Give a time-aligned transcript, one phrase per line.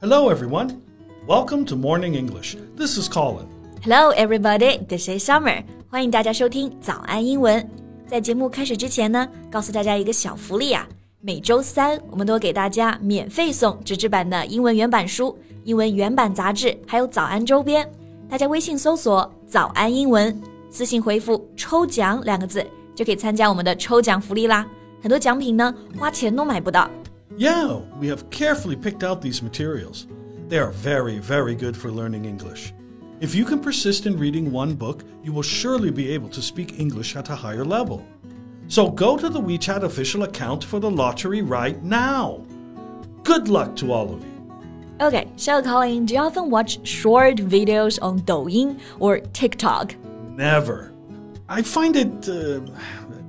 [0.00, 0.80] Hello, everyone.
[1.26, 2.56] Welcome to Morning English.
[2.74, 3.46] This is Colin.
[3.82, 4.78] Hello, everybody.
[4.86, 5.62] This is Summer.
[5.90, 7.68] 欢迎大家收听早安英文。
[8.06, 10.88] 在节目开始之前呢，告诉大家一个小福利啊！
[11.20, 17.86] 每周三我们都给大家免费送纸质版的英文原版书、英文原版杂志，还有早安周边。
[18.26, 20.34] 大家微信搜索“早安英文”，
[20.70, 24.66] 私信回复“抽奖”两个字， 就可以参加我们的抽奖福利啦。
[25.02, 26.90] 很多奖品呢，花钱都买不到。
[27.38, 30.04] Yeah, we have carefully picked out these materials.
[30.48, 32.72] They are very, very good for learning English.
[33.20, 36.78] If you can persist in reading one book, you will surely be able to speak
[36.78, 38.02] English at a higher level.
[38.68, 42.40] So go to the WeChat official account for the lottery right now.
[43.24, 45.06] Good luck to all of you.
[45.06, 49.94] Okay, so Colin, do you often watch short videos on Douyin or TikTok?
[50.36, 50.92] Never.
[51.46, 52.60] I find it uh,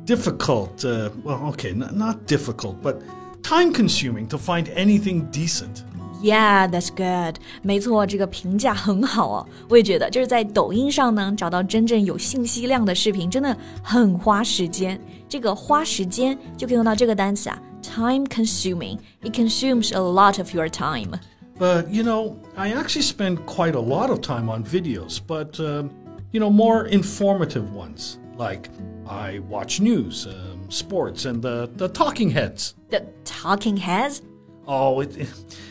[0.05, 0.85] difficult.
[0.85, 3.01] Uh, well, okay, not difficult, but
[3.41, 5.83] time consuming to find anything decent.
[6.21, 7.37] Yeah, that's good.
[7.63, 9.47] 没错，这个评价很好哦。
[9.67, 15.01] 我也觉得，就是在抖音上呢，找到真正有信息量的视频，真的很花时间。
[15.27, 18.99] 这个花时间就可以用到这个单词啊，time consuming.
[19.23, 21.19] It consumes a lot of your time.
[21.57, 25.89] But you know, I actually spend quite a lot of time on videos, but uh,
[26.35, 28.17] you know, more informative ones.
[28.37, 28.69] Like
[29.07, 30.27] I watch news.
[30.27, 32.75] Um, sports and the, the talking heads.
[32.89, 34.21] The talking heads?
[34.65, 35.27] Oh, it, it,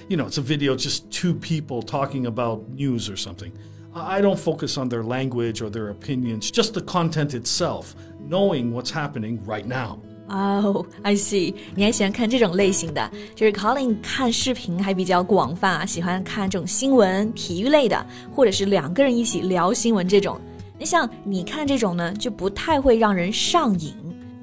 [0.08, 3.50] you know, it's a video, just two people talking about news or something.
[3.94, 8.90] I don't focus on their language or their opinions, just the content itself, knowing what's
[8.90, 10.00] happening right now.
[10.28, 11.54] Oh, I see.
[11.74, 20.38] 你还喜欢看这种类型的，就是 Colin 看视频还比较广泛啊，喜欢看这种新闻、体育类的，或者是两个人一起聊新闻这种。
[20.78, 23.94] 那像你看这种呢，就不太会让人上瘾。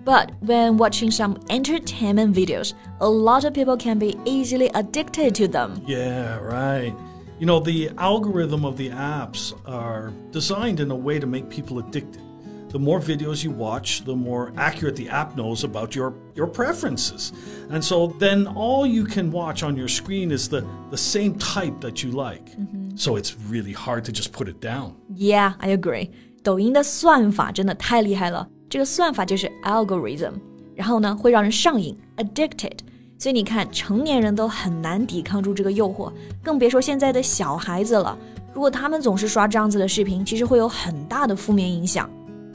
[0.07, 5.47] but when watching some entertainment videos, a lot of people can be easily addicted to
[5.49, 5.81] them.
[5.85, 6.93] Yeah, right.
[7.39, 11.79] You know, the algorithm of the apps are designed in a way to make people
[11.79, 12.21] addicted.
[12.69, 17.33] The more videos you watch, the more accurate the app knows about your, your preferences.
[17.69, 21.81] And so then all you can watch on your screen is the, the same type
[21.81, 22.45] that you like.
[22.51, 22.95] Mm-hmm.
[22.95, 24.95] So it's really hard to just put it down.
[25.13, 26.11] Yeah, I agree.
[26.43, 28.47] 抖音的算法真的太厉害了。
[28.69, 30.33] 这个算法就是 algorithm，
[30.75, 32.77] 然后呢会让人上瘾 addicted。
[33.19, 36.11] 所以你看，成年人都很难抵抗住这个诱惑，
[36.43, 38.17] 更别说现在的小孩子了。
[38.53, 42.09] 如果他们总是刷这样子的视频，其实会有很大的负面影响。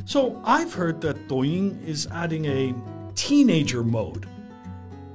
[0.06, 2.74] So I've heard that Douyin is adding a
[3.14, 4.22] teenager mode.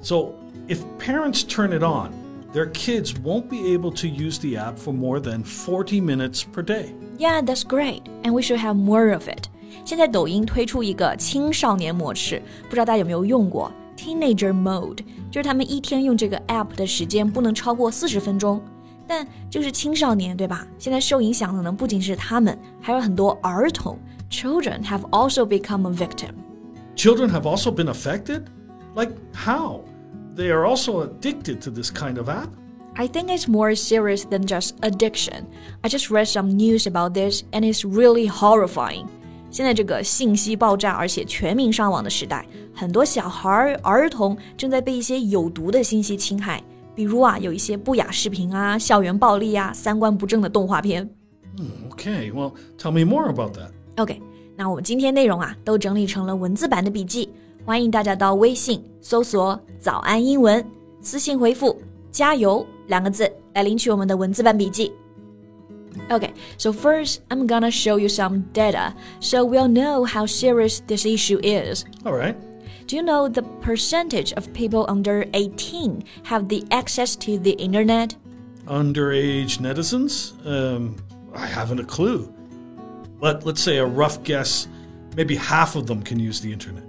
[0.02, 0.34] So
[0.68, 2.12] if parents turn it on,
[2.54, 6.64] their kids won't be able to use the app for more than 40 minutes per
[6.64, 6.94] day.
[7.18, 9.46] Yeah, that's great, and we should have more of it.
[9.86, 15.00] 现在抖音推出一个青少年模式，不知道大家有没有用过 Teenager Mode，
[15.32, 18.62] 就是他们一天用这个 app 的时间不能超过四十分钟。
[19.08, 20.68] 但这是青少年，对吧？
[20.78, 23.98] 现在受影响的呢不仅是他们，还有很多儿童。
[24.30, 26.32] Children have also become a victim.
[26.96, 28.44] Children have also been affected?
[28.96, 29.82] Like how?
[30.36, 32.50] They are also addicted to this kind of app?
[32.96, 35.46] I think it's more serious than just addiction.
[35.82, 39.06] I just read some news about this and it's really horrifying.
[39.50, 46.62] 现在这个信息爆炸，而且全民上网的时代，很多小孩儿、儿童正在被一些有毒的信息侵害。
[46.94, 51.08] 比如啊，有一些不雅视频啊、校园暴力啊、三观不正的动画片。
[51.92, 53.70] Okay, well, tell me more about that.
[53.98, 54.22] OK，
[54.56, 57.30] 那我们今天内容啊，都整理成了文字版的笔记，
[57.66, 60.66] 欢迎大家到微信搜索“早安英文”，
[61.02, 61.78] 私信回复“
[62.12, 64.92] 加油”两个字来领取我们的文字版笔记。
[66.10, 71.40] Okay, so first I'm gonna show you some data so we'll know how serious this issue
[71.42, 71.84] is.
[72.06, 72.36] All right.
[72.88, 78.16] Do you know the percentage of people under 18 have the access to the internet?
[78.68, 80.34] Underage netizens?
[80.46, 80.96] Um,
[81.36, 82.32] I haven't a clue.
[83.20, 84.68] But let's say a rough guess,
[85.18, 86.84] maybe half of them can use the internet.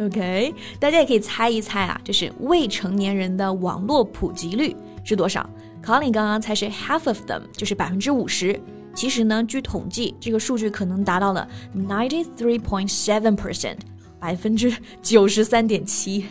[0.00, 4.74] OK，大家也可以猜一猜啊，就是未成年人的网络普及率
[5.04, 5.48] 是多少？
[5.84, 8.58] Colin 刚刚猜是 half of them，就是百分之五十。
[8.94, 13.78] 其实呢，据统计，这个数据可能达到了 ninety three point seven percent，
[14.20, 14.72] 百分之
[15.02, 16.26] 九十三点七。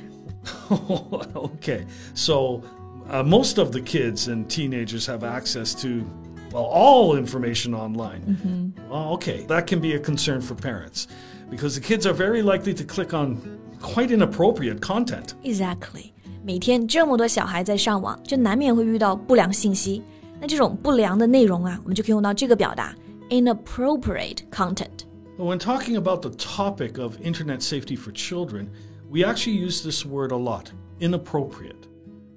[1.33, 2.61] okay, so
[3.09, 6.05] uh, most of the kids and teenagers have access to
[6.51, 8.21] well all information online.
[8.25, 8.71] Mm -hmm.
[8.89, 11.07] well, okay, that can be a concern for parents
[11.49, 13.37] because the kids are very likely to click on
[13.81, 15.33] quite inappropriate content.
[15.43, 16.13] Exactly.
[16.43, 20.01] 每天这么多小孩在上网，就难免会遇到不良信息。
[20.39, 22.95] 那这种不良的内容啊，我们就可以用到这个表达
[23.29, 28.67] inappropriate content。When talking about the topic of internet safety for children,
[29.09, 31.87] we actually use this word a lot inappropriate.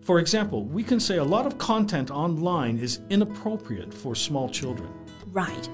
[0.03, 4.89] For example, we can say a lot of content online is inappropriate for small children.
[5.33, 5.69] Right.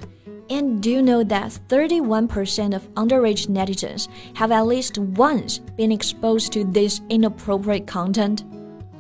[0.49, 6.53] And do you know that 31% of underage netizens have at least once been exposed
[6.53, 8.45] to this inappropriate content?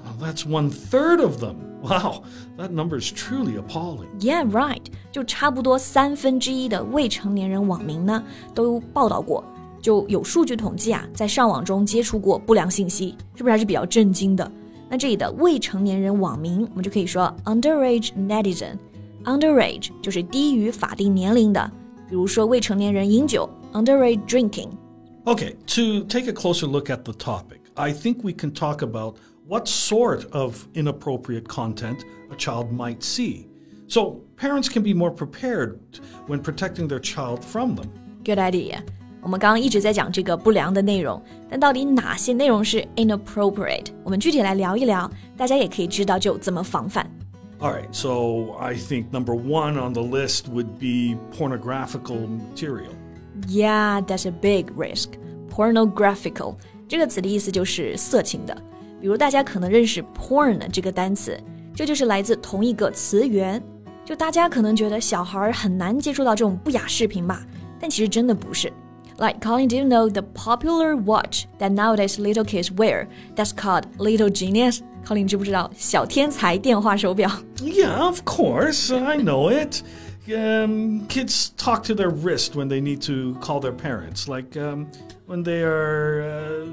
[0.05, 1.57] Well, that's one third of them.
[1.83, 2.25] Wow,
[2.59, 4.09] that number is truly appalling.
[4.21, 4.83] Yeah, right.
[5.11, 8.23] 就差不多三分之一的未成年人网民呢，
[8.55, 9.43] 都报道过，
[9.81, 14.53] 就有数据统计啊，在上网中接触过不良信息，是不是还是比较震惊的？
[14.91, 18.77] 那这里的未成年人网民，我们就可以说 underage netizen。
[19.25, 21.71] underage 就是低于法定年龄的，
[22.09, 28.79] 比如说未成年人饮酒 underage drinking。Okay, to take a closer look at the topic, I think we can talk
[28.79, 29.17] about
[29.47, 31.99] what sort of inappropriate content
[32.31, 33.47] a child might see.
[33.89, 35.79] So parents can be more prepared
[36.27, 37.89] when protecting their child from them.
[38.25, 38.83] Good idea.
[39.23, 43.89] 我们刚刚一直在讲这个不良的内容，但到底哪些内容是 inappropriate？
[44.03, 47.07] 我们具体来聊一聊，大家也可以知道就怎么防范。
[47.61, 52.93] All right, so I think number one on the list would be pornographical material.
[53.49, 55.11] Yeah, that's a big risk.
[55.51, 56.57] Pornographical
[56.89, 58.57] 这个词的意思就是色情的。
[59.01, 61.39] 比如大家可能认识 porn 这个单词，
[61.75, 63.63] 这就是来自同一个词源。
[64.05, 67.47] 就大家可能觉得小孩很难接触到这种不雅视频吧，
[67.79, 68.73] 但其实真的不是。
[69.19, 73.07] Like Colin, do you know the popular watch that nowadays little kids wear?
[73.35, 74.83] That's called Little Genius.
[75.05, 77.31] Colin 知不知道小天才电话手表？
[77.63, 79.83] Yeah, of course, I know it.
[80.29, 84.87] Um, kids talk to their wrist when they need to call their parents, like um,
[85.27, 86.67] when they are uh,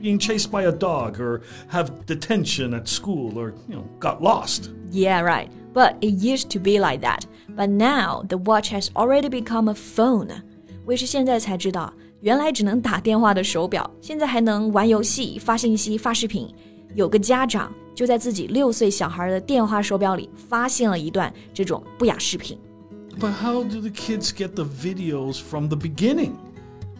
[0.00, 4.70] being chased by a dog or have detention at school or you know got lost.
[4.90, 5.50] Yeah, right.
[5.74, 7.26] But it used to be like that.
[7.48, 10.42] But now the watch has already become a phone.
[10.86, 16.48] 我也是现在才知道，原来只能打电话的手表，现在还能玩游戏、发信息、发视频。
[16.94, 22.58] 有个家长就在自己六岁小孩的电话手表里发现了一段这种不雅视频。
[23.18, 26.32] But how do the kids get the videos from the beginning?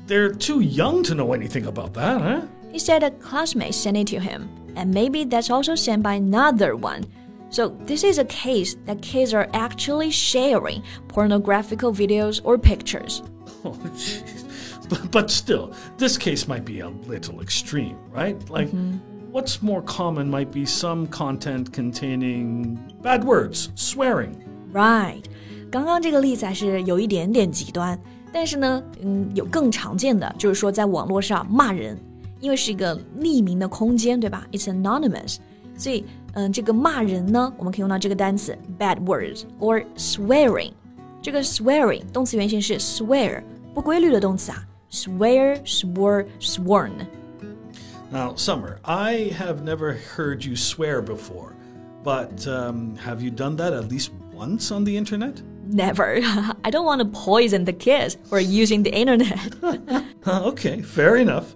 [0.06, 2.41] They're too young to know anything about that, huh?
[2.73, 6.75] He said a classmate sent it to him, and maybe that's also sent by another
[6.75, 7.05] one.
[7.50, 13.23] So this is a case that kids are actually sharing pornographic videos or pictures.
[13.67, 13.76] Oh,
[14.88, 18.37] but, but still, this case might be a little extreme, right?
[18.50, 18.99] Like, mm-hmm.
[19.31, 24.35] what's more common might be some content containing bad words, swearing.
[24.73, 25.23] Right.
[25.70, 27.99] 刚刚这个例子还是有一点点极端，
[28.32, 31.97] 但是呢，嗯，有更常见的，就是说在网络上骂人，
[32.41, 34.47] 因为是一个匿名的空间，对吧？
[34.53, 35.37] It's anonymous，
[35.76, 36.05] 所以，
[36.35, 40.73] 嗯，这个骂人呢，我们可以用到这个单词 bad words or swearing。
[41.23, 43.43] 这个 swearing 动词原形是 swear，
[43.76, 51.55] 不规律的动词啊，swear, swore, sworn。Now, Summer, I have never heard you swear before,
[52.05, 55.41] but um, have you done that at least once on the internet?
[55.67, 56.20] Never.
[56.64, 59.55] I don't want to poison the kids for using the internet.
[60.26, 61.55] okay, fair enough.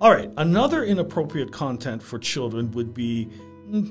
[0.00, 3.30] All right, another inappropriate content for children would be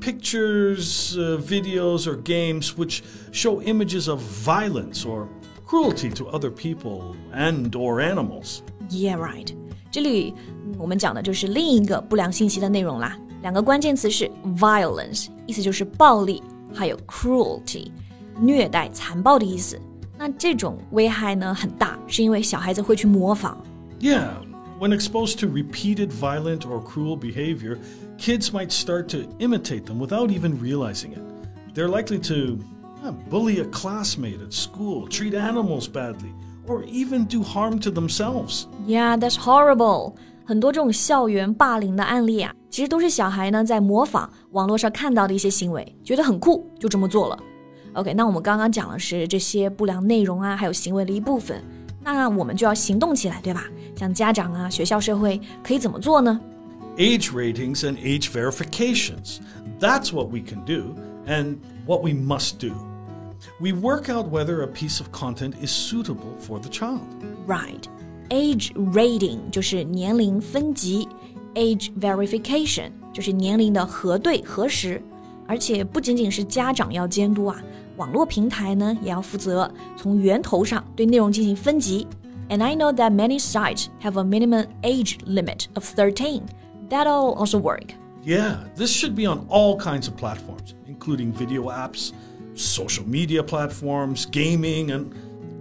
[0.01, 3.01] pictures, uh, videos, or games which
[3.31, 5.27] show images of violence or
[5.67, 8.59] cruelty to other people and or animals.
[8.89, 9.53] Yeah, right.
[9.91, 10.33] 这里
[10.77, 13.17] 我们讲的就是另一个不良信息的内容啦。
[13.41, 16.41] 两个关键词是 violence，意思就是暴力，
[16.73, 17.91] 还有 cruelty，
[18.39, 19.79] 虐待、残暴的意思。
[20.17, 23.57] 那这种危害呢很大，是因为小孩子会去模仿。
[23.99, 24.29] Yeah,
[24.79, 27.77] when exposed to repeated violent or cruel behavior,
[28.17, 31.19] kids might start to imitate them without even realizing it.
[31.75, 32.76] They're likely to uh,
[33.29, 36.31] bully a classmate at school, treat animals badly,
[36.67, 38.65] or even do harm to themselves.
[38.87, 40.15] Yeah, that's horrible.
[40.45, 47.39] 很多这种校园霸凌的案例啊，其实都是小孩呢在模仿网络上看到的一些行为，觉得很酷，就这么做了。
[47.93, 51.63] OK，那我们刚刚讲的是这些不良内容啊，还有行为的一部分，
[52.01, 53.65] 那我们就要行动起来，对吧？
[53.95, 56.39] 像家长啊、学校、社会可以怎么做呢？
[56.97, 59.37] age ratings and age verifications.
[59.79, 60.95] That's what we can do
[61.27, 62.73] and what we must do.
[63.59, 67.07] We work out whether a piece of content is suitable for the child.
[67.45, 67.83] Right.
[68.29, 71.07] Age rating 就是年龄分级，
[71.55, 75.01] age verification 就是年龄的核对核实，
[75.45, 77.61] 而且不仅仅是家长要监督啊，
[77.97, 82.07] 网络平台呢也要负责从源头上对内容进行分级。
[82.49, 86.43] And I know that many sites have a minimum age limit of 13
[86.89, 87.93] that'll also work.
[88.23, 90.75] Yeah, this should be on all kinds of platforms,
[91.07, 92.11] including video apps,
[92.55, 95.05] social media platforms, gaming, and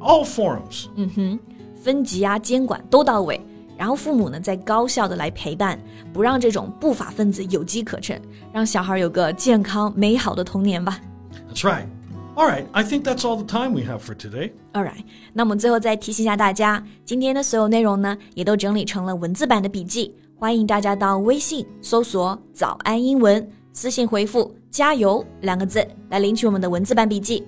[0.00, 0.86] all forums.
[0.96, 1.38] 嗯哼，
[1.82, 3.40] 分级啊，监管都到位。
[3.76, 5.78] 然后父母呢再高效的来陪伴，
[6.12, 8.20] 不让这种不法分子有机可乘，
[8.52, 11.00] 让小孩有个健康美好的童年吧。
[11.48, 11.86] That's right.
[12.34, 14.52] All right, I think that's all the time we have for today.
[14.72, 15.04] All right，
[15.34, 27.42] 那我们最后再提醒一下大家，今天的所有内容呢，也都整理成了文字版的笔记，欢迎大家到微信搜索“早安英文”， 私信回复“加油”两个字来领取我们的文字版笔记。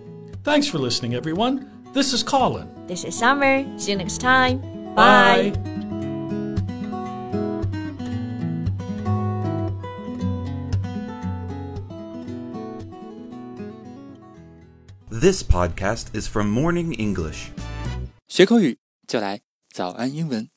[0.45, 1.67] Thanks for listening, everyone.
[1.93, 2.67] This is Colin.
[2.87, 3.65] This is Summer.
[3.79, 4.61] See you next time.
[4.95, 5.53] Bye.
[15.09, 17.51] This podcast is from Morning English.
[18.27, 19.41] 学口语就来
[19.73, 20.55] 早安英文。